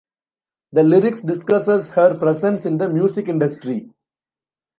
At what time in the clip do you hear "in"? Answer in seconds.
2.65-2.79